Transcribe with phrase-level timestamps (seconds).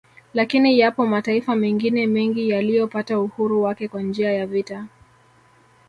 [0.33, 4.85] Lakini yapo mataifa mengine mengi yaliyopata uhuru wake kwa njia ya vita